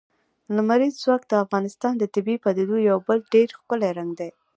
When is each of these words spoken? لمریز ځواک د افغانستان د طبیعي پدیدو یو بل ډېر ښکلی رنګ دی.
لمریز 0.55 0.95
ځواک 1.03 1.23
د 1.27 1.33
افغانستان 1.43 1.93
د 1.97 2.03
طبیعي 2.13 2.37
پدیدو 2.43 2.77
یو 2.89 2.97
بل 3.07 3.17
ډېر 3.33 3.47
ښکلی 3.59 3.91
رنګ 3.97 4.11
دی. 4.19 4.29